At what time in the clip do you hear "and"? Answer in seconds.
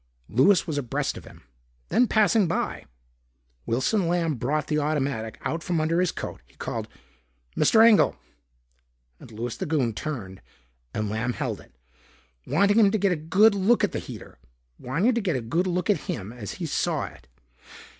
9.19-9.31, 10.91-11.07